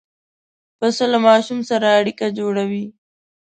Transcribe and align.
پسه 0.77 1.05
له 1.11 1.17
ماشوم 1.27 1.59
سره 1.69 1.87
اړیکه 1.99 2.25
جوړوي. 2.37 2.85